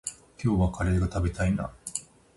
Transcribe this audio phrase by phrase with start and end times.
[0.43, 1.71] 今日はカレーが食べたいな。